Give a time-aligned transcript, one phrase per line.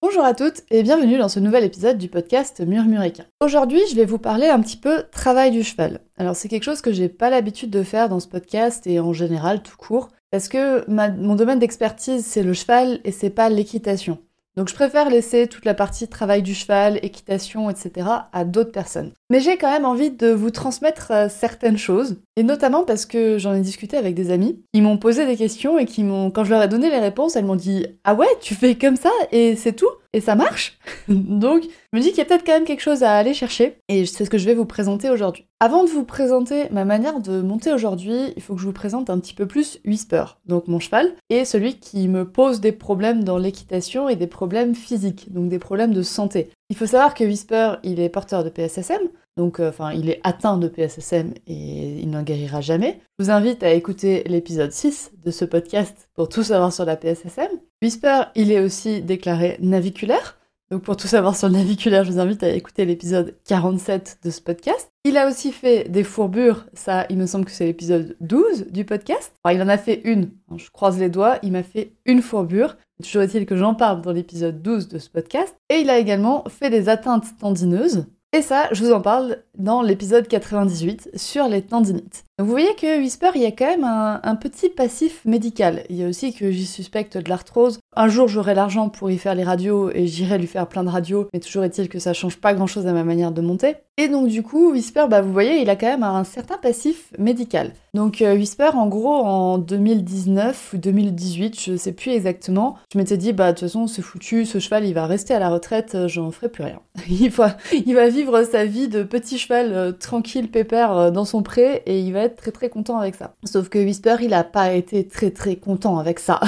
[0.00, 3.24] Bonjour à toutes et bienvenue dans ce nouvel épisode du podcast Murmuréquin.
[3.40, 5.98] Aujourd'hui, je vais vous parler un petit peu travail du cheval.
[6.16, 9.12] Alors, c'est quelque chose que j'ai pas l'habitude de faire dans ce podcast et en
[9.12, 10.10] général tout court.
[10.30, 14.18] Parce que mon domaine d'expertise, c'est le cheval et c'est pas l'équitation.
[14.58, 18.08] Donc je préfère laisser toute la partie travail du cheval, équitation, etc.
[18.32, 19.12] à d'autres personnes.
[19.30, 23.38] Mais j'ai quand même envie de vous transmettre euh, certaines choses, et notamment parce que
[23.38, 26.42] j'en ai discuté avec des amis qui m'ont posé des questions et qui m'ont, quand
[26.42, 29.10] je leur ai donné les réponses, elles m'ont dit Ah ouais, tu fais comme ça
[29.30, 29.90] et c'est tout?
[30.12, 30.78] Et ça marche.
[31.08, 33.78] Donc, je me dis qu'il y a peut-être quand même quelque chose à aller chercher
[33.88, 35.46] et c'est ce que je vais vous présenter aujourd'hui.
[35.60, 39.10] Avant de vous présenter ma manière de monter aujourd'hui, il faut que je vous présente
[39.10, 43.24] un petit peu plus Whisper, donc mon cheval, et celui qui me pose des problèmes
[43.24, 46.50] dans l'équitation et des problèmes physiques, donc des problèmes de santé.
[46.70, 49.00] Il faut savoir que Whisper, il est porteur de PSSM,
[49.36, 53.00] donc euh, enfin, il est atteint de PSSM et il n'en guérira jamais.
[53.18, 56.96] Je vous invite à écouter l'épisode 6 de ce podcast pour tout savoir sur la
[56.96, 57.48] PSSM.
[57.80, 60.36] Whisper, il est aussi déclaré naviculaire.
[60.70, 64.30] Donc pour tout savoir sur le naviculaire, je vous invite à écouter l'épisode 47 de
[64.30, 64.90] ce podcast.
[65.04, 68.84] Il a aussi fait des fourbures, ça il me semble que c'est l'épisode 12 du
[68.84, 69.32] podcast.
[69.50, 72.76] Il en a fait une, je croise les doigts, il m'a fait une fourbure.
[73.02, 75.54] Toujours est-il que j'en parle dans l'épisode 12 de ce podcast.
[75.70, 78.06] Et il a également fait des atteintes tendineuses.
[78.32, 82.24] Et ça, je vous en parle dans l'épisode 98 sur les tendinites.
[82.38, 85.82] Donc vous voyez que Whisper, il y a quand même un, petit passif médical.
[85.90, 87.80] Il y a aussi que j'y suspecte de l'arthrose.
[87.96, 90.88] Un jour, j'aurai l'argent pour y faire les radios et j'irai lui faire plein de
[90.88, 93.74] radios, mais toujours est-il que ça change pas grand-chose à ma manière de monter.
[93.96, 97.12] Et donc du coup, Whisper, bah vous voyez, il a quand même un certain passif
[97.18, 97.72] médical.
[97.94, 103.16] Donc euh, Whisper, en gros, en 2019 ou 2018, je sais plus exactement, je m'étais
[103.16, 105.96] dit, bah de toute façon, c'est foutu, ce cheval, il va rester à la retraite,
[105.96, 106.80] euh, j'en ferai plus rien.
[107.10, 111.98] il, va, vivre sa vie de petit cheval euh, tranquille, pépère, dans son pré, et
[111.98, 113.34] il va très très content avec ça.
[113.44, 116.40] Sauf que Whisper, il a pas été très très content avec ça.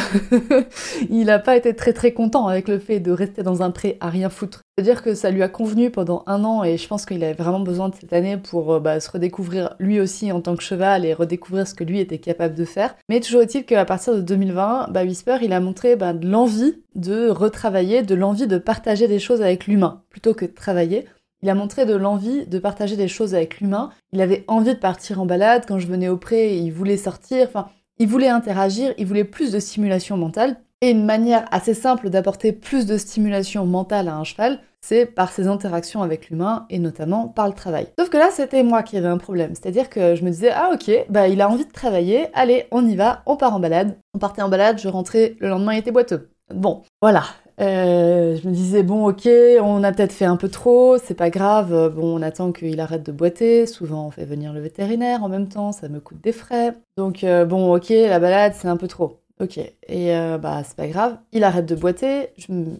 [1.11, 3.97] il a pas été très très content avec le fait de rester dans un pré
[4.01, 4.63] à rien foutre.
[4.77, 7.61] C'est-à-dire que ça lui a convenu pendant un an et je pense qu'il avait vraiment
[7.61, 11.05] besoin de cette année pour euh, bah, se redécouvrir lui aussi en tant que cheval
[11.05, 12.95] et redécouvrir ce que lui était capable de faire.
[13.09, 16.77] Mais toujours est-il qu'à partir de 2020, bah, Whisper, il a montré bah, de l'envie
[16.95, 21.07] de retravailler, de l'envie de partager des choses avec l'humain plutôt que de travailler.
[21.43, 23.91] Il a montré de l'envie de partager des choses avec l'humain.
[24.13, 25.65] Il avait envie de partir en balade.
[25.67, 27.47] Quand je venais au pré, il voulait sortir.
[27.49, 27.69] Enfin,
[27.99, 28.93] il voulait interagir.
[28.99, 30.57] Il voulait plus de stimulation mentale.
[30.83, 35.31] Et une manière assez simple d'apporter plus de stimulation mentale à un cheval, c'est par
[35.31, 37.89] ses interactions avec l'humain et notamment par le travail.
[37.99, 39.55] Sauf que là, c'était moi qui avais un problème.
[39.55, 42.87] C'est-à-dire que je me disais, ah ok, bah il a envie de travailler, allez, on
[42.87, 43.99] y va, on part en balade.
[44.15, 46.31] On partait en balade, je rentrais, le lendemain il était boiteux.
[46.55, 47.25] Bon, voilà.
[47.61, 49.29] Euh, je me disais, bon ok,
[49.61, 53.03] on a peut-être fait un peu trop, c'est pas grave, bon on attend qu'il arrête
[53.03, 56.33] de boiter, souvent on fait venir le vétérinaire en même temps, ça me coûte des
[56.33, 56.73] frais.
[56.97, 59.19] Donc euh, bon ok, la balade c'est un peu trop.
[59.41, 62.31] Ok, et euh, bah c'est pas grave, il arrête de boiter,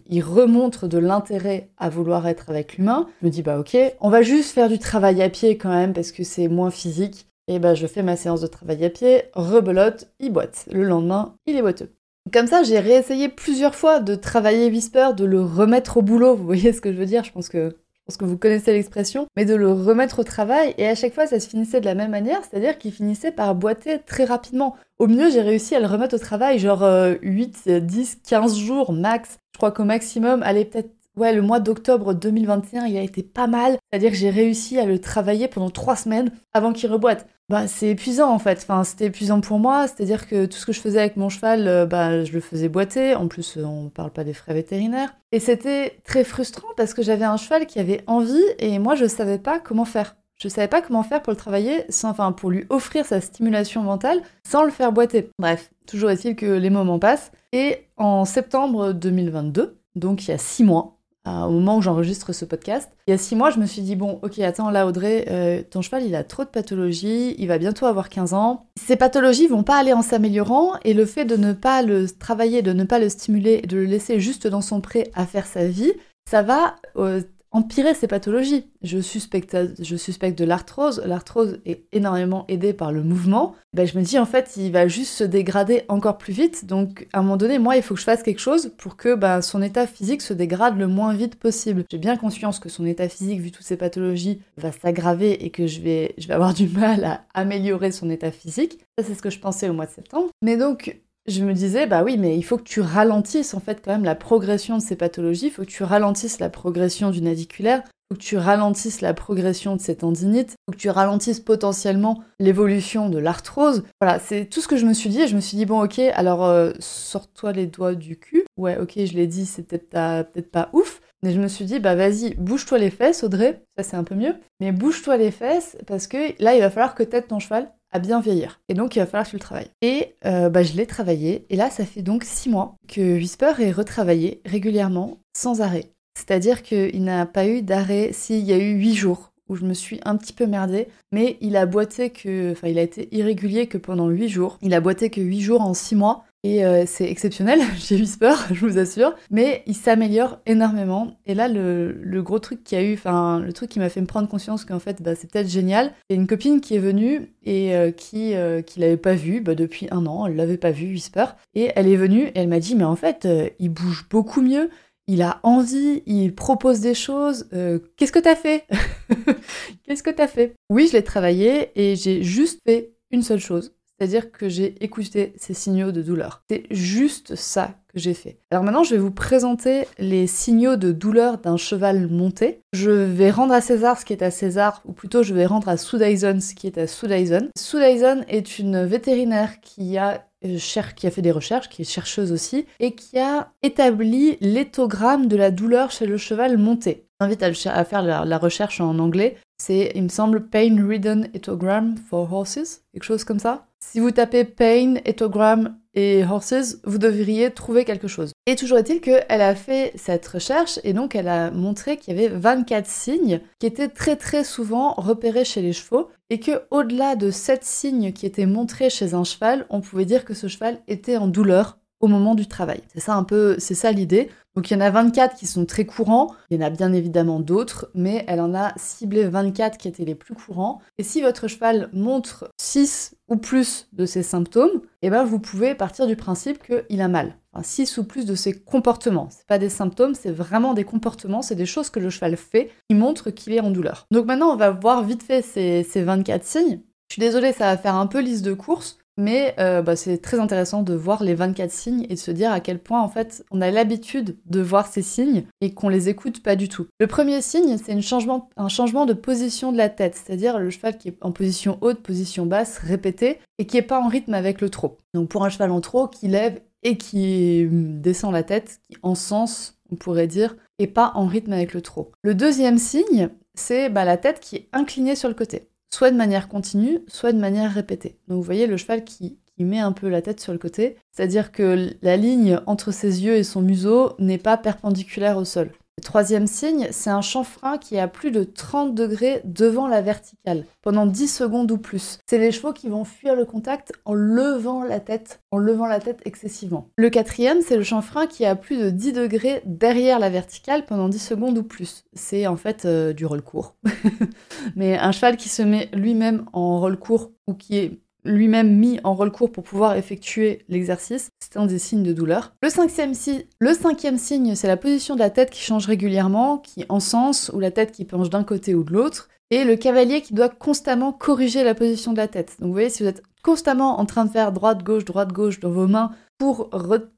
[0.07, 3.07] il remontre de l'intérêt à vouloir être avec l'humain.
[3.21, 5.93] Je me dis bah ok, on va juste faire du travail à pied quand même
[5.93, 7.27] parce que c'est moins physique.
[7.47, 10.65] Et bah je fais ma séance de travail à pied, rebelote, il boite.
[10.71, 11.91] Le lendemain, il est boiteux.
[12.31, 16.35] Comme ça, j'ai réessayé plusieurs fois de travailler Whisper, de le remettre au boulot.
[16.35, 17.73] Vous voyez ce que je veux dire Je pense que
[18.19, 20.75] vous connaissez l'expression, mais de le remettre au travail.
[20.77, 23.55] Et à chaque fois, ça se finissait de la même manière, c'est-à-dire qu'il finissait par
[23.55, 24.75] boiter très rapidement.
[24.99, 26.85] Au mieux, j'ai réussi à le remettre au travail, genre
[27.21, 29.39] 8, 10, 15 jours max.
[29.53, 33.47] Je crois qu'au maximum, allez, peut-être Ouais, le mois d'octobre 2021, il a été pas
[33.47, 33.77] mal.
[33.89, 37.27] C'est-à-dire que j'ai réussi à le travailler pendant trois semaines avant qu'il reboite.
[37.49, 38.59] Bah, c'est épuisant en fait.
[38.61, 39.87] Enfin, c'était épuisant pour moi.
[39.87, 42.69] C'est-à-dire que tout ce que je faisais avec mon cheval, euh, bah, je le faisais
[42.69, 43.13] boiter.
[43.13, 45.13] En plus, euh, on parle pas des frais vétérinaires.
[45.33, 49.05] Et c'était très frustrant parce que j'avais un cheval qui avait envie et moi, je
[49.05, 50.15] savais pas comment faire.
[50.41, 53.83] Je savais pas comment faire pour le travailler, sans, enfin, pour lui offrir sa stimulation
[53.83, 55.29] mentale sans le faire boiter.
[55.37, 57.31] Bref, toujours est-il que les moments passent.
[57.51, 62.45] Et en septembre 2022, donc il y a six mois, au moment où j'enregistre ce
[62.45, 62.89] podcast.
[63.07, 65.61] Il y a six mois, je me suis dit, bon, ok, attends, là, Audrey, euh,
[65.69, 68.65] ton cheval, il a trop de pathologies, il va bientôt avoir 15 ans.
[68.79, 72.61] Ces pathologies vont pas aller en s'améliorant, et le fait de ne pas le travailler,
[72.61, 75.67] de ne pas le stimuler, de le laisser juste dans son pré à faire sa
[75.67, 75.93] vie,
[76.29, 77.21] ça va euh,
[77.51, 78.65] empirer ses pathologies.
[78.81, 81.01] Je suspecte, je suspecte de l'arthrose.
[81.05, 83.55] L'arthrose est énormément aidée par le mouvement.
[83.73, 86.65] Ben, je me dis en fait, il va juste se dégrader encore plus vite.
[86.65, 89.15] Donc à un moment donné, moi, il faut que je fasse quelque chose pour que
[89.15, 91.83] ben, son état physique se dégrade le moins vite possible.
[91.91, 95.67] J'ai bien conscience que son état physique, vu toutes ces pathologies, va s'aggraver et que
[95.67, 98.79] je vais, je vais avoir du mal à améliorer son état physique.
[98.97, 100.29] Ça, c'est ce que je pensais au mois de septembre.
[100.41, 103.81] Mais donc, je me disais, bah oui, mais il faut que tu ralentisses en fait
[103.83, 107.21] quand même la progression de ces pathologies, il faut que tu ralentisses la progression du
[107.21, 110.89] naviculaire, il faut que tu ralentisses la progression de ces tendinites, il faut que tu
[110.89, 113.83] ralentisses potentiellement l'évolution de l'arthrose.
[114.01, 115.83] Voilà, c'est tout ce que je me suis dit et je me suis dit, bon
[115.83, 118.43] ok, alors euh, sors-toi les doigts du cul.
[118.57, 121.01] Ouais, ok, je l'ai dit, c'est peut-être peut pas ouf.
[121.23, 124.15] Mais je me suis dit, bah vas-y, bouge-toi les fesses, Audrey, ça c'est un peu
[124.15, 124.33] mieux.
[124.59, 127.99] Mais bouge-toi les fesses parce que là, il va falloir que t'aides ton cheval à
[127.99, 128.59] bien vieillir.
[128.69, 129.69] Et donc, il va falloir que tu le travailles.
[129.81, 131.45] Et euh, bah, je l'ai travaillé.
[131.49, 135.91] Et là, ça fait donc six mois que Whisper est retravaillé régulièrement, sans arrêt.
[136.17, 139.73] C'est-à-dire qu'il n'a pas eu d'arrêt s'il y a eu huit jours où je me
[139.73, 143.67] suis un petit peu merdée, mais il a boité que, enfin, il a été irrégulier
[143.67, 144.57] que pendant huit jours.
[144.61, 146.23] Il a boité que huit jours en six mois.
[146.43, 149.15] Et euh, c'est exceptionnel, j'ai eu peur, je vous assure.
[149.29, 151.19] Mais il s'améliore énormément.
[151.25, 154.07] Et là, le, gros truc qui a eu, enfin, le truc qui m'a fait me
[154.07, 155.93] prendre conscience qu'en fait, bah, c'est peut-être génial.
[156.09, 159.55] C'est une copine qui est venue et euh, qui, euh, qui l'avait pas vu bah,
[159.55, 160.25] depuis un an.
[160.25, 161.25] Elle l'avait pas vu, Whisper.
[161.53, 163.27] Et elle est venue et elle m'a dit, mais en fait,
[163.59, 164.69] il bouge beaucoup mieux.
[165.07, 167.49] Il a envie, il propose des choses.
[167.97, 168.65] Qu'est-ce que t'as fait?
[169.83, 170.53] Qu'est-ce que t'as fait?
[170.69, 175.33] Oui, je l'ai travaillé et j'ai juste fait une seule chose c'est-à-dire que j'ai écouté
[175.37, 176.41] ces signaux de douleur.
[176.49, 178.39] C'est juste ça que j'ai fait.
[178.49, 182.61] Alors maintenant, je vais vous présenter les signaux de douleur d'un cheval monté.
[182.73, 185.69] Je vais rendre à César ce qui est à César, ou plutôt je vais rendre
[185.69, 187.49] à Sudaisen ce qui est à Sudaisen.
[187.55, 190.57] Sudaisen est une vétérinaire qui a euh,
[190.95, 195.35] qui a fait des recherches, qui est chercheuse aussi, et qui a établi l'éthogramme de
[195.35, 197.05] la douleur chez le cheval monté.
[197.21, 199.37] J'invite à, faire la, la, recherche en anglais.
[199.59, 203.67] C'est, il me semble, Pain Ridden Ethogram for Horses, quelque chose comme ça.
[203.83, 208.31] Si vous tapez pain, ethogram et horses, vous devriez trouver quelque chose.
[208.45, 212.17] Et toujours est-il qu'elle a fait cette recherche et donc elle a montré qu'il y
[212.17, 217.15] avait 24 signes qui étaient très très souvent repérés chez les chevaux et que au-delà
[217.15, 220.79] de 7 signes qui étaient montrés chez un cheval, on pouvait dire que ce cheval
[220.87, 222.81] était en douleur au moment du travail.
[222.93, 224.29] C'est ça un peu, c'est ça l'idée.
[224.55, 226.91] Donc il y en a 24 qui sont très courants, il y en a bien
[226.91, 230.81] évidemment d'autres, mais elle en a ciblé 24 qui étaient les plus courants.
[230.97, 235.73] Et si votre cheval montre 6 ou plus de ces symptômes, eh ben vous pouvez
[235.73, 237.37] partir du principe qu'il a mal.
[237.53, 239.29] Enfin, 6 ou plus de ces comportements.
[239.31, 242.71] C'est pas des symptômes, c'est vraiment des comportements, c'est des choses que le cheval fait
[242.89, 244.05] qui montrent qu'il est en douleur.
[244.11, 246.81] Donc maintenant on va voir vite fait ces, ces 24 signes.
[247.09, 248.97] Je suis désolée, ça va faire un peu liste de course.
[249.17, 252.51] Mais euh, bah, c'est très intéressant de voir les 24 signes et de se dire
[252.51, 256.09] à quel point en fait on a l'habitude de voir ces signes et qu'on les
[256.09, 256.87] écoute pas du tout.
[256.99, 261.09] Le premier signe, c'est un changement, de position de la tête, c'est-à-dire le cheval qui
[261.09, 264.69] est en position haute, position basse, répétée, et qui est pas en rythme avec le
[264.69, 264.97] trot.
[265.13, 269.15] Donc pour un cheval en trot qui lève et qui descend la tête, qui en
[269.15, 272.11] sens, on pourrait dire, et pas en rythme avec le trot.
[272.23, 276.17] Le deuxième signe, c'est bah, la tête qui est inclinée sur le côté soit de
[276.17, 278.17] manière continue, soit de manière répétée.
[278.27, 281.51] Donc vous voyez le cheval qui, met un peu la tête sur le côté, c'est-à-dire
[281.51, 285.71] que la ligne entre ses yeux et son museau n'est pas perpendiculaire au sol.
[286.01, 290.65] Troisième signe, c'est un chanfrein qui est à plus de 30 degrés devant la verticale,
[290.81, 292.19] pendant 10 secondes ou plus.
[292.25, 295.99] C'est les chevaux qui vont fuir le contact en levant la tête, en levant la
[295.99, 296.89] tête excessivement.
[296.95, 300.85] Le quatrième, c'est le chanfrein qui est à plus de 10 degrés derrière la verticale
[300.85, 302.05] pendant 10 secondes ou plus.
[302.13, 303.75] C'est en fait euh, du roll court.
[304.75, 308.99] Mais un cheval qui se met lui-même en roll court ou qui est lui-même mis
[309.03, 312.53] en rôle court pour pouvoir effectuer l'exercice, c'est un des signes de douleur.
[312.61, 317.51] Le cinquième, signe, c'est la position de la tête qui change régulièrement, qui en sens,
[317.53, 320.49] ou la tête qui penche d'un côté ou de l'autre, et le cavalier qui doit
[320.49, 322.55] constamment corriger la position de la tête.
[322.59, 325.87] Donc vous voyez, si vous êtes constamment en train de faire droite-gauche, droite-gauche dans vos
[325.87, 326.69] mains pour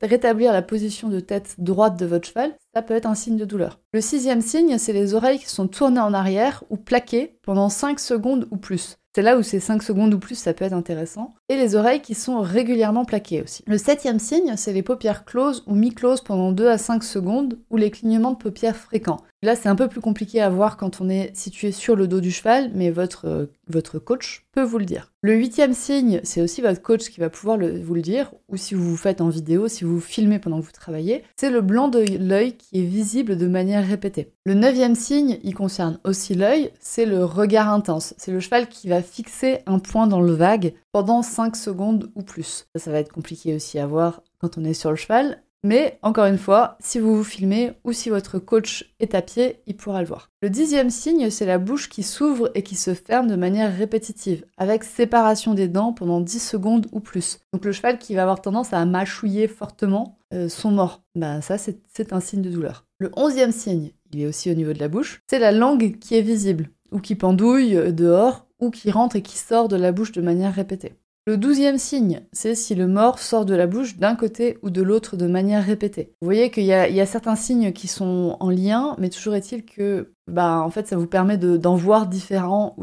[0.02, 3.46] rétablir la position de tête droite de votre cheval, ça peut être un signe de
[3.46, 3.80] douleur.
[3.94, 8.00] Le sixième signe, c'est les oreilles qui sont tournées en arrière ou plaquées pendant 5
[8.00, 8.98] secondes ou plus.
[9.16, 11.36] C'est là où ces 5 secondes ou plus, ça peut être intéressant.
[11.48, 13.64] Et les oreilles qui sont régulièrement plaquées aussi.
[13.68, 17.78] Le septième signe, c'est les paupières closes ou mi-closes pendant 2 à 5 secondes ou
[17.78, 19.22] les clignements de paupières fréquents.
[19.44, 22.22] Là, c'est un peu plus compliqué à voir quand on est situé sur le dos
[22.22, 25.12] du cheval, mais votre, euh, coach peut vous le dire.
[25.22, 28.74] Le huitième signe, c'est aussi votre coach qui va pouvoir vous le dire, ou si
[28.74, 31.90] vous vous faites en vidéo, si vous filmez pendant que vous travaillez, c'est le blanc
[31.90, 34.32] de l'œil qui est visible de manière répétée.
[34.46, 38.14] Le neuvième signe, il concerne aussi l'œil, c'est le regard intense.
[38.18, 42.22] C'est le cheval qui va fixer un point dans le vague pendant 5 secondes ou
[42.22, 42.68] plus.
[42.78, 46.26] Ça va être compliqué aussi à voir quand on est sur le cheval, Mais encore
[46.26, 50.02] une fois, si vous vous filmez ou si votre coach est à pied, il pourra
[50.02, 50.30] le voir.
[50.42, 54.46] Le dixième signe, c'est la bouche qui s'ouvre et qui se ferme de manière répétitive,
[54.58, 57.40] avec séparation des dents pendant 10 secondes ou plus.
[57.54, 61.58] Donc le cheval qui va avoir tendance à mâchouiller fortement euh, son mort, ben ça
[61.58, 62.86] c'est un signe de douleur.
[62.98, 66.16] Le onzième signe, il est aussi au niveau de la bouche, c'est la langue qui
[66.16, 69.94] est visible, ou qui pendouille euh, dehors, ou qui rentre et qui sort de la
[69.94, 70.94] bouche de manière répétée.
[71.26, 74.82] Le douzième signe, c'est si le mort sort de la bouche d'un côté ou de
[74.82, 76.12] l'autre de manière répétée.
[76.22, 80.12] Vous voyez qu'il y, a certains signes qui sont en lien, mais toujours est-il que,
[80.30, 82.76] bah, en fait, ça vous permet d'en voir différents.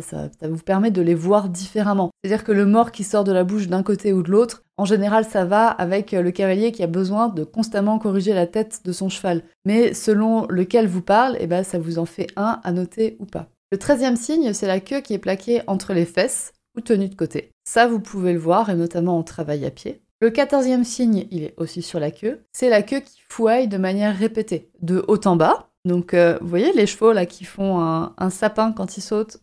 [0.00, 2.10] ça, vous permet de les voir différemment.
[2.22, 4.84] C'est-à-dire que le mort qui sort de la bouche d'un côté ou de l'autre, en
[4.84, 8.92] général, ça va avec le cavalier qui a besoin de constamment corriger la tête de
[8.92, 9.42] son cheval.
[9.64, 13.26] Mais selon lequel vous parle, eh ben, ça vous en fait un à noter ou
[13.26, 13.48] pas.
[13.72, 17.14] Le treizième signe, c'est la queue qui est plaquée entre les fesses ou tenue de
[17.14, 17.52] côté.
[17.64, 20.00] Ça, vous pouvez le voir, et notamment en travail à pied.
[20.22, 22.40] Le quatorzième signe, il est aussi sur la queue.
[22.52, 25.68] C'est la queue qui fouaille de manière répétée, de haut en bas.
[25.84, 29.40] Donc, euh, vous voyez les chevaux là qui font un, sapin quand ils sautent,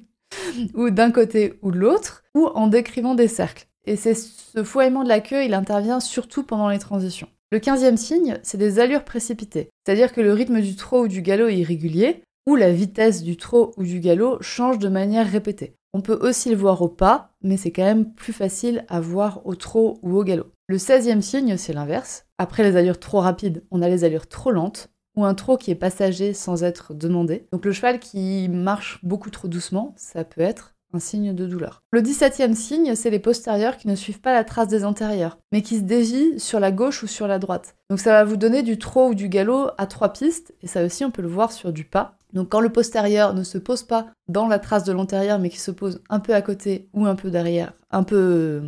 [0.74, 3.66] ou d'un côté ou de l'autre, ou en décrivant des cercles.
[3.86, 7.28] Et c'est ce fouaillement de la queue, il intervient surtout pendant les transitions.
[7.50, 9.70] Le quinzième signe, c'est des allures précipitées.
[9.84, 13.36] C'est-à-dire que le rythme du trot ou du galop est irrégulier, ou la vitesse du
[13.36, 15.74] trot ou du galop change de manière répétée.
[15.94, 19.46] On peut aussi le voir au pas, mais c'est quand même plus facile à voir
[19.46, 20.52] au trot ou au galop.
[20.66, 22.26] Le 16e signe, c'est l'inverse.
[22.38, 25.70] Après les allures trop rapides, on a les allures trop lentes, ou un trot qui
[25.70, 27.46] est passager sans être demandé.
[27.52, 31.82] Donc le cheval qui marche beaucoup trop doucement, ça peut être signe de douleur.
[31.92, 35.62] Le 17e signe, c'est les postérieurs qui ne suivent pas la trace des antérieurs, mais
[35.62, 37.76] qui se dévient sur la gauche ou sur la droite.
[37.90, 40.84] Donc ça va vous donner du trot ou du galop à trois pistes, et ça
[40.84, 42.16] aussi on peut le voir sur du pas.
[42.32, 45.60] Donc quand le postérieur ne se pose pas dans la trace de l'antérieur, mais qui
[45.60, 48.62] se pose un peu à côté ou un peu derrière, un peu,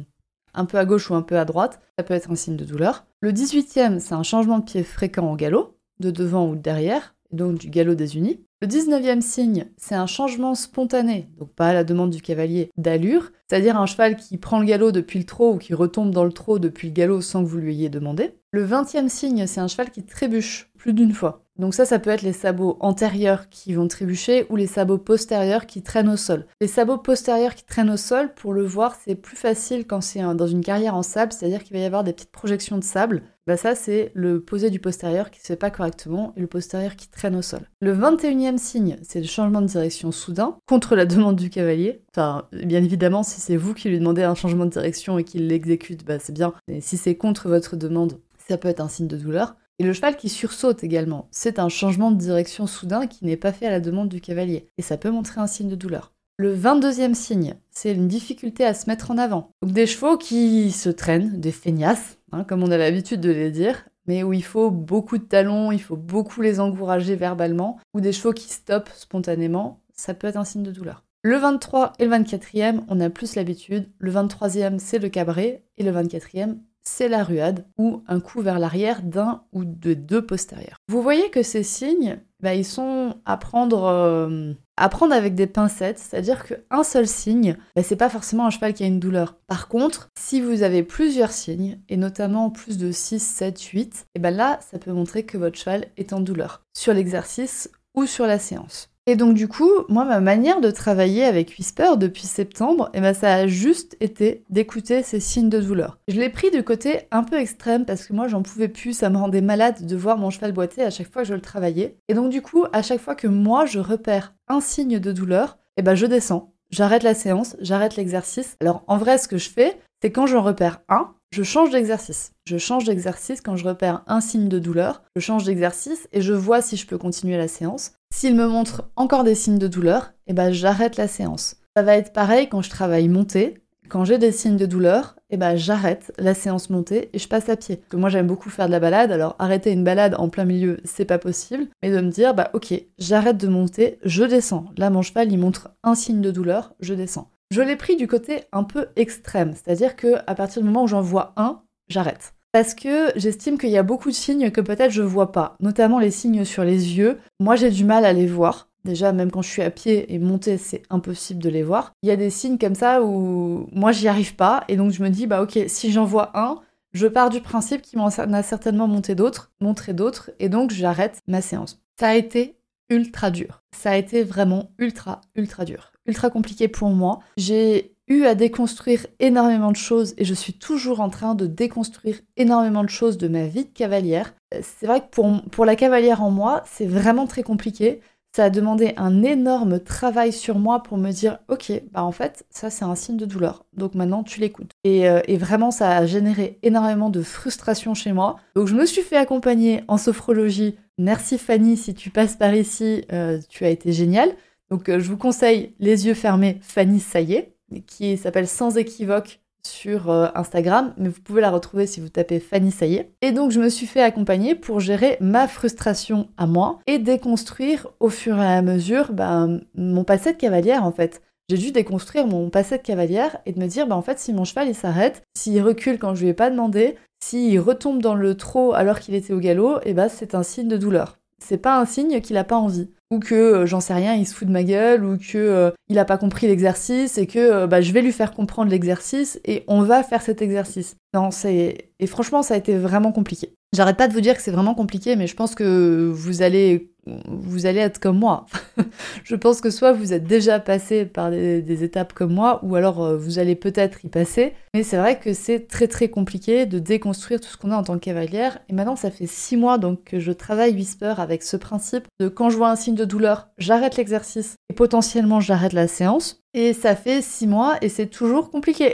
[0.52, 2.64] un peu à gauche ou un peu à droite, ça peut être un signe de
[2.64, 3.07] douleur.
[3.21, 7.13] Le 18e, c'est un changement de pied fréquent au galop, de devant ou de derrière,
[7.35, 8.41] donc du galop désuni.
[8.61, 13.31] Le 19e signe, c'est un changement spontané, donc pas à la demande du cavalier, d'allure,
[13.49, 16.33] c'est-à-dire un cheval qui prend le galop depuis le trot ou qui retombe dans le
[16.33, 18.35] trot depuis le galop sans que vous lui ayez demandé.
[18.53, 21.43] Le 20e signe, c'est un cheval qui trébuche plus d'une fois.
[21.56, 25.66] Donc ça, ça peut être les sabots antérieurs qui vont trébucher ou les sabots postérieurs
[25.66, 26.46] qui traînent au sol.
[26.61, 30.20] Les sabots postérieurs qui traînent au sol, pour le voir, c'est plus facile quand c'est
[30.34, 33.23] dans une carrière en sable, c'est-à-dire qu'il va y avoir des petites projections de sable.
[33.46, 36.96] Bah ça, c'est le posé du postérieur qui se fait pas correctement et le postérieur
[36.96, 37.61] qui traîne au sol.
[37.80, 42.02] Le 21e signe, c'est le changement de direction soudain, contre la demande du cavalier.
[42.11, 45.46] Enfin, bien évidemment, si c'est vous qui lui demandez un changement de direction et qu'il
[45.46, 46.54] l'exécute, bah c'est bien.
[46.68, 48.18] Et si c'est contre votre demande,
[48.49, 49.56] ça peut être un signe de douleur.
[49.78, 53.52] Et le cheval qui sursaute également, c'est un changement de direction soudain qui n'est pas
[53.52, 56.12] fait à la demande du cavalier, et ça peut montrer un signe de douleur.
[56.37, 59.50] Le 22e signe, c'est une difficulté à se mettre en avant.
[59.62, 63.50] Donc des chevaux qui se traînent, des feignasses, hein, comme on a l'habitude de les
[63.50, 68.00] dire, mais où il faut beaucoup de talons, il faut beaucoup les encourager verbalement, ou
[68.00, 71.04] des chevaux qui stoppent spontanément, ça peut être un signe de douleur.
[71.23, 73.88] Le 23 et le 24e, on a plus l'habitude.
[73.99, 78.59] Le 23e, c'est le cabré, et le 24e, c'est la ruade ou un coup vers
[78.59, 80.79] l'arrière d'un ou de deux postérieurs.
[80.88, 85.47] Vous voyez que ces signes, bah, ils sont à prendre, euh, à prendre avec des
[85.47, 89.38] pincettes, c'est-à-dire qu'un seul signe, bah, c'est pas forcément un cheval qui a une douleur.
[89.47, 94.19] Par contre, si vous avez plusieurs signes, et notamment plus de 6, 7, 8, et
[94.19, 98.26] ben là, ça peut montrer que votre cheval est en douleur, sur l'exercice ou sur
[98.26, 98.93] la séance.
[99.06, 103.12] Et donc du coup, moi, ma manière de travailler avec Whisper depuis septembre, eh ben,
[103.12, 105.99] ça a juste été d'écouter ces signes de douleur.
[106.08, 109.11] Je l'ai pris du côté un peu extrême parce que moi, j'en pouvais plus, ça
[109.11, 111.99] me rendait malade de voir mon cheval boiter à chaque fois que je le travaillais.
[112.08, 115.58] Et donc du coup, à chaque fois que moi, je repère un signe de douleur,
[115.76, 118.56] eh ben, je descends, j'arrête la séance, j'arrête l'exercice.
[118.62, 122.32] Alors en vrai, ce que je fais, c'est quand j'en repère un, je change d'exercice.
[122.46, 126.32] Je change d'exercice quand je repère un signe de douleur, je change d'exercice et je
[126.32, 127.94] vois si je peux continuer la séance.
[128.16, 131.56] S'il me montre encore des signes de douleur, eh ben j'arrête la séance.
[131.76, 133.61] Ça va être pareil quand je travaille montée.
[133.88, 137.49] Quand j'ai des signes de douleur, eh ben j'arrête la séance montée et je passe
[137.49, 137.78] à pied.
[137.78, 140.44] Parce que moi j'aime beaucoup faire de la balade, alors arrêter une balade en plein
[140.44, 141.66] milieu, c'est pas possible.
[141.83, 144.66] Mais de me dire, bah ok, j'arrête de monter, je descends.
[144.76, 147.33] Là mon cheval il montre un signe de douleur, je descends.
[147.50, 150.88] Je l'ai pris du côté un peu extrême, c'est-à-dire que à partir du moment où
[150.88, 154.92] j'en vois un, j'arrête parce que j'estime qu'il y a beaucoup de signes que peut-être
[154.92, 157.18] je vois pas, notamment les signes sur les yeux.
[157.40, 158.68] Moi, j'ai du mal à les voir.
[158.84, 161.90] Déjà, même quand je suis à pied et monter, c'est impossible de les voir.
[162.04, 165.02] Il y a des signes comme ça où moi, j'y arrive pas, et donc je
[165.02, 166.61] me dis, bah ok, si j'en vois un,
[166.92, 171.18] je pars du principe qu'il m'en a certainement monté d'autres, montré d'autres, et donc j'arrête
[171.26, 171.82] ma séance.
[171.99, 172.56] Ça a été
[172.88, 173.64] ultra dur.
[173.76, 175.90] Ça a été vraiment ultra, ultra dur.
[176.06, 177.20] Ultra compliqué pour moi.
[177.37, 182.20] J'ai eu à déconstruire énormément de choses et je suis toujours en train de déconstruire
[182.37, 184.34] énormément de choses de ma vie de cavalière.
[184.52, 188.00] Euh, c'est vrai que pour, pour la cavalière en moi, c'est vraiment très compliqué.
[188.37, 192.44] Ça a demandé un énorme travail sur moi pour me dire, ok, bah en fait,
[192.50, 193.64] ça c'est un signe de douleur.
[193.76, 194.73] Donc maintenant, tu l'écoutes.
[194.82, 198.37] Et, euh, et, vraiment, ça a généré énormément de frustration chez moi.
[198.56, 200.75] Donc je me suis fait accompagner en sophrologie.
[200.99, 204.30] Merci Fanny, si tu passes par ici, euh, tu as été génial.
[204.71, 207.54] Donc je vous conseille les yeux fermés, Fanny Saillet
[207.87, 212.38] qui s'appelle Sans équivoque sur euh, Instagram, mais vous pouvez la retrouver si vous tapez
[212.38, 213.12] Fanny Saillet.
[213.23, 217.88] Et donc je me suis fait accompagner pour gérer ma frustration à moi et déconstruire
[217.99, 221.23] au fur et à mesure ben, mon passé de cavalière en fait.
[221.49, 224.33] J'ai dû déconstruire mon passé de cavalière et de me dire, bah en fait, si
[224.33, 228.14] mon cheval il s'arrête, s'il recule quand je lui ai pas demandé, s'il retombe dans
[228.14, 231.18] le trot alors qu'il était au galop, et bah c'est un signe de douleur.
[231.38, 232.88] C'est pas un signe qu'il a pas envie
[233.21, 235.99] que euh, j'en sais rien, il se fout de ma gueule, ou que euh, il
[235.99, 239.64] a pas compris l'exercice et que euh, bah, je vais lui faire comprendre l'exercice et
[239.68, 240.97] on va faire cet exercice.
[241.14, 243.54] Non, c'est et franchement ça a été vraiment compliqué.
[243.75, 246.93] J'arrête pas de vous dire que c'est vraiment compliqué, mais je pense que vous allez
[247.06, 248.46] vous allez être comme moi.
[249.25, 253.02] je pense que soit vous êtes déjà passé par des, étapes comme moi, ou alors
[253.02, 254.54] euh, vous allez peut-être y passer.
[254.75, 257.82] Mais c'est vrai que c'est très très compliqué de déconstruire tout ce qu'on a en
[257.82, 258.58] tant que cavalière.
[258.68, 262.28] Et maintenant, ça fait six mois donc que je travaille Whisper avec ce principe de
[262.28, 266.43] quand je vois un signe de douleur, j'arrête l'exercice et potentiellement j'arrête la séance.
[266.56, 268.92] Et ça fait six mois et c'est toujours compliqué.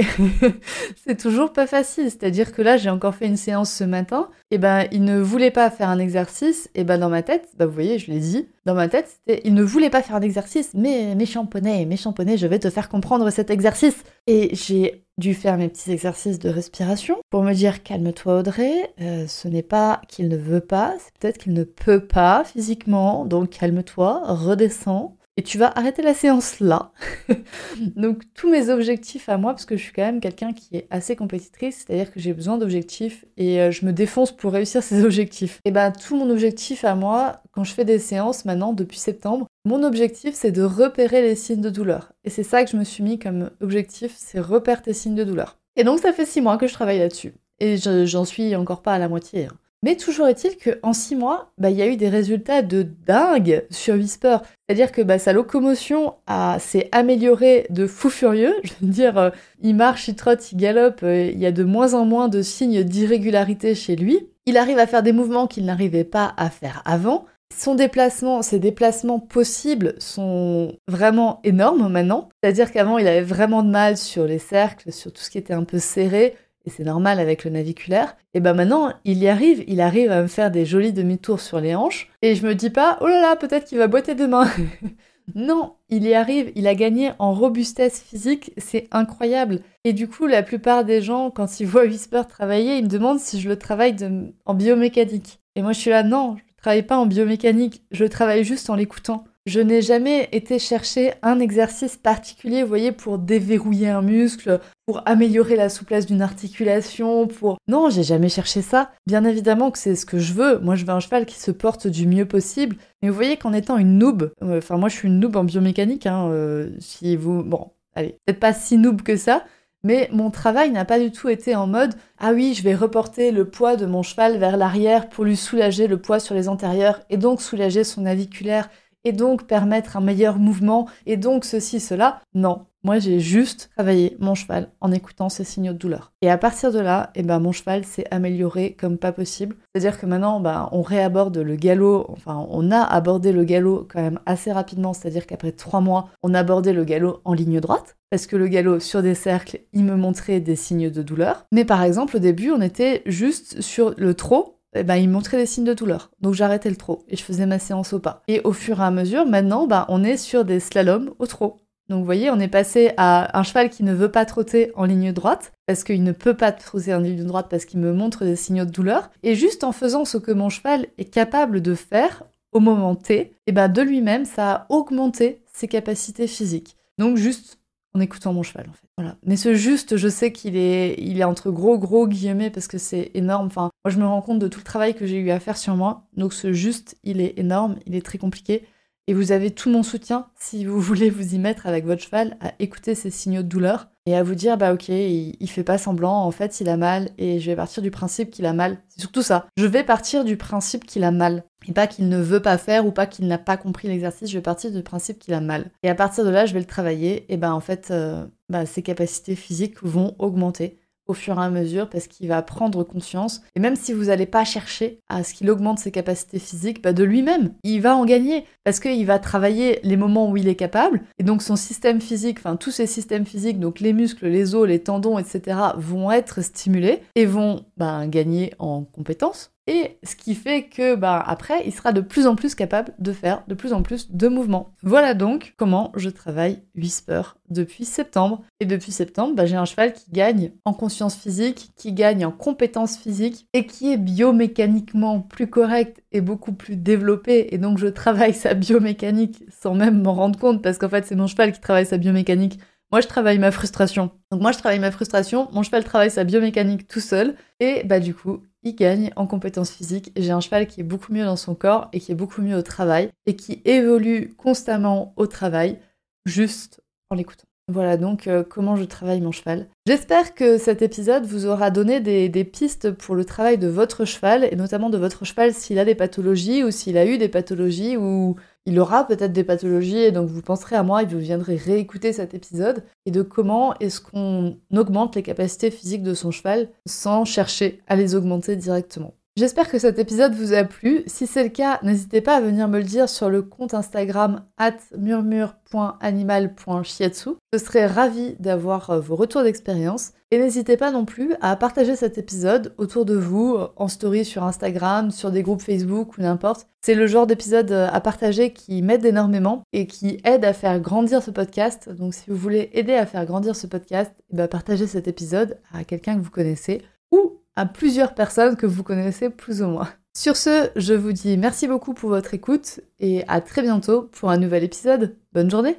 [1.07, 2.05] c'est toujours pas facile.
[2.05, 4.31] C'est-à-dire que là, j'ai encore fait une séance ce matin.
[4.51, 6.71] Et ben, il ne voulait pas faire un exercice.
[6.75, 9.43] Et ben, dans ma tête, bah, vous voyez, je l'ai dit, dans ma tête, c'était
[9.45, 10.71] il ne voulait pas faire un exercice.
[10.73, 14.05] Mais méchant poney, méchant poney, je vais te faire comprendre cet exercice.
[14.27, 19.27] Et j'ai dû faire mes petits exercices de respiration pour me dire calme-toi Audrey, euh,
[19.29, 23.51] ce n'est pas qu'il ne veut pas, c'est peut-être qu'il ne peut pas physiquement, donc
[23.51, 26.93] calme-toi, redescends, et tu vas arrêter la séance là.
[27.97, 30.87] Donc tous mes objectifs à moi, parce que je suis quand même quelqu'un qui est
[30.91, 35.05] assez compétitrice, c'est-à-dire que j'ai besoin d'objectifs et euh, je me défonce pour réussir ces
[35.05, 35.61] objectifs.
[35.65, 39.47] Et ben tout mon objectif à moi, quand je fais des séances maintenant depuis septembre,
[39.65, 42.13] mon objectif c'est de repérer les signes de douleur.
[42.25, 45.25] Et c'est ça que je me suis mis comme objectif, c'est repérer tes signes de
[45.25, 45.59] douleur.
[45.77, 47.35] Et donc ça fait six mois que je travaille là-dessus.
[47.61, 49.47] Et j'en suis encore pas à la moitié.
[49.47, 49.55] Hein.
[49.83, 53.65] Mais toujours est-il qu'en six mois, bah, il y a eu des résultats de dingue
[53.71, 54.39] sur Whisper.
[54.69, 56.15] C'est-à-dire que bah, sa locomotion
[56.59, 58.55] s'est améliorée de fou furieux.
[58.63, 59.31] Je veux dire, euh,
[59.63, 61.03] il marche, il trotte, il galope.
[61.03, 64.29] Euh, il y a de moins en moins de signes d'irrégularité chez lui.
[64.45, 67.25] Il arrive à faire des mouvements qu'il n'arrivait pas à faire avant.
[67.57, 72.29] Son déplacement, ses déplacements possibles sont vraiment énormes maintenant.
[72.43, 75.55] C'est-à-dire qu'avant, il avait vraiment de mal sur les cercles, sur tout ce qui était
[75.55, 79.65] un peu serré et c'est normal avec le naviculaire, et ben maintenant il y arrive,
[79.67, 82.71] il arrive à me faire des jolis demi-tours sur les hanches, et je me dis
[82.71, 84.49] pas, oh là là, peut-être qu'il va boiter demain.
[85.35, 89.61] non, il y arrive, il a gagné en robustesse physique, c'est incroyable.
[89.85, 93.21] Et du coup, la plupart des gens, quand ils voient Whisper travailler, ils me demandent
[93.21, 93.97] si je le travaille
[94.45, 95.41] en biomécanique.
[95.57, 98.75] Et moi je suis là, non, je travaille pas en biomécanique, je travaille juste en
[98.75, 99.25] l'écoutant.
[99.51, 105.03] Je n'ai jamais été chercher un exercice particulier, vous voyez, pour déverrouiller un muscle, pour
[105.07, 107.57] améliorer la souplesse d'une articulation, pour...
[107.67, 108.93] Non, j'ai jamais cherché ça.
[109.09, 110.61] Bien évidemment que c'est ce que je veux.
[110.61, 112.77] Moi, je veux un cheval qui se porte du mieux possible.
[113.03, 115.43] Mais vous voyez qu'en étant une noob, euh, enfin moi je suis une noob en
[115.43, 117.43] biomécanique, hein, euh, si vous...
[117.43, 119.45] Bon, allez, peut-être pas si noob que ça,
[119.83, 123.33] mais mon travail n'a pas du tout été en mode ah oui, je vais reporter
[123.33, 127.01] le poids de mon cheval vers l'arrière pour lui soulager le poids sur les antérieurs
[127.11, 128.69] et donc soulager son naviculaire
[129.05, 132.21] et donc permettre un meilleur mouvement, et donc ceci, cela.
[132.35, 136.13] Non, moi j'ai juste travaillé mon cheval en écoutant ses signaux de douleur.
[136.23, 139.57] Et à partir de là, eh ben, mon cheval s'est amélioré comme pas possible.
[139.75, 144.03] C'est-à-dire que maintenant, ben, on réaborde le galop, enfin on a abordé le galop quand
[144.03, 147.97] même assez rapidement, c'est-à-dire qu'après trois mois, on a abordé le galop en ligne droite.
[148.11, 151.47] Parce que le galop sur des cercles, il me montrait des signes de douleur.
[151.53, 155.37] Mais par exemple, au début, on était juste sur le trot, eh ben, il montrait
[155.37, 156.11] des signes de douleur.
[156.21, 158.23] Donc j'arrêtais le trot et je faisais ma séance au pas.
[158.29, 161.57] Et au fur et à mesure, maintenant, ben, on est sur des slaloms au trot.
[161.89, 164.85] Donc vous voyez, on est passé à un cheval qui ne veut pas trotter en
[164.85, 168.25] ligne droite, parce qu'il ne peut pas trotter en ligne droite parce qu'il me montre
[168.25, 169.11] des signaux de douleur.
[169.25, 173.15] Et juste en faisant ce que mon cheval est capable de faire au moment T,
[173.15, 176.77] et eh ben de lui-même, ça a augmenté ses capacités physiques.
[176.99, 177.60] Donc juste
[177.95, 178.87] en écoutant mon cheval en fait.
[178.97, 179.17] Voilà.
[179.25, 182.79] Mais ce juste, je sais qu'il est, il est entre gros gros guillemets parce que
[182.79, 183.47] c'est énorme.
[183.47, 185.57] Enfin, moi je me rends compte de tout le travail que j'ai eu à faire
[185.57, 186.07] sur moi.
[186.17, 188.67] Donc ce juste, il est énorme, il est très compliqué.
[189.07, 192.37] Et vous avez tout mon soutien si vous voulez vous y mettre avec votre cheval
[192.41, 193.89] à écouter ces signaux de douleur.
[194.07, 197.11] Et à vous dire bah ok, il, fait pas semblant, en fait il a mal
[197.19, 198.79] et je vais partir du principe qu'il a mal.
[198.89, 199.47] C'est surtout ça.
[199.57, 202.87] Je vais partir du principe qu'il a mal et pas qu'il ne veut pas faire
[202.87, 205.71] ou pas qu'il n'a pas compris l'exercice, je vais partir du principe qu'il a mal.
[205.83, 208.67] Et à partir de là, je vais le travailler et ben en fait euh, bah,
[208.67, 210.80] ses capacités physiques vont augmenter
[211.11, 213.43] au fur et à mesure parce qu'il va prendre conscience.
[213.55, 216.93] Et même si vous n'allez pas chercher à ce qu'il augmente ses capacités physiques, bah
[216.93, 220.55] de lui-même, il va en gagner parce qu'il va travailler les moments où il est
[220.55, 221.03] capable.
[221.19, 224.67] Et donc son système physique, enfin tous ses systèmes physiques, donc les muscles, les os,
[224.67, 230.35] les tendons, etc., vont être stimulés et vont bah, gagner en compétences et ce qui
[230.35, 233.73] fait que bah après il sera de plus en plus capable de faire de plus
[233.73, 234.75] en plus de mouvements.
[234.83, 238.43] Voilà donc comment je travaille Whisper depuis septembre.
[238.59, 242.33] Et depuis septembre, bah, j'ai un cheval qui gagne en conscience physique, qui gagne en
[242.33, 247.55] compétences physiques et qui est biomécaniquement plus correct et beaucoup plus développé.
[247.55, 251.17] Et donc je travaille sa biomécanique sans même m'en rendre compte parce qu'en fait c'est
[251.17, 252.59] mon cheval qui travaille sa biomécanique.
[252.93, 254.11] Moi, je travaille ma frustration.
[254.33, 258.01] Donc moi, je travaille ma frustration, mon cheval travaille sa biomécanique tout seul, et bah
[258.01, 260.13] du coup, il gagne en compétences physiques.
[260.17, 262.57] J'ai un cheval qui est beaucoup mieux dans son corps et qui est beaucoup mieux
[262.57, 265.79] au travail et qui évolue constamment au travail
[266.27, 267.47] juste en l'écoutant.
[267.69, 269.69] Voilà donc euh, comment je travaille mon cheval.
[269.87, 274.05] J'espère que cet épisode vous aura donné des, des, pistes pour le travail de votre
[274.05, 277.29] cheval et notamment de votre cheval s'il a des pathologies ou s'il a eu des
[277.29, 278.35] pathologies ou
[278.67, 282.13] il aura peut-être des pathologies et donc vous penserez à moi et vous viendrez réécouter
[282.13, 287.25] cet épisode et de comment est-ce qu'on augmente les capacités physiques de son cheval sans
[287.25, 289.15] chercher à les augmenter directement.
[289.37, 291.05] J'espère que cet épisode vous a plu.
[291.07, 294.45] Si c'est le cas, n'hésitez pas à venir me le dire sur le compte Instagram
[294.59, 297.29] at murmure.animal.shiatsu.
[297.53, 300.15] Je serais ravie d'avoir euh, vos retours d'expérience.
[300.33, 304.43] Et n'hésitez pas non plus à partager cet épisode autour de vous, en story sur
[304.45, 306.67] Instagram, sur des groupes Facebook ou n'importe.
[306.83, 310.81] C'est le genre d'épisode euh, à partager qui m'aide énormément et qui aide à faire
[310.81, 311.89] grandir ce podcast.
[311.89, 315.61] Donc si vous voulez aider à faire grandir ce podcast, eh ben, partagez cet épisode
[315.73, 319.89] à quelqu'un que vous connaissez ou à plusieurs personnes que vous connaissez plus ou moins.
[320.17, 324.31] Sur ce, je vous dis merci beaucoup pour votre écoute et à très bientôt pour
[324.31, 325.17] un nouvel épisode.
[325.33, 325.77] Bonne journée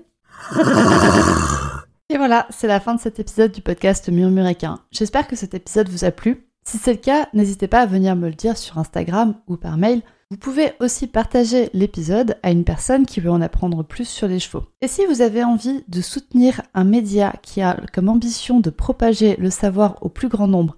[2.09, 4.79] Et voilà, c'est la fin de cet épisode du podcast Murmuréquin.
[4.91, 6.45] J'espère que cet épisode vous a plu.
[6.63, 9.77] Si c'est le cas, n'hésitez pas à venir me le dire sur Instagram ou par
[9.77, 10.01] mail.
[10.29, 14.39] Vous pouvez aussi partager l'épisode à une personne qui veut en apprendre plus sur les
[14.39, 14.63] chevaux.
[14.81, 19.35] Et si vous avez envie de soutenir un média qui a comme ambition de propager
[19.37, 20.77] le savoir au plus grand nombre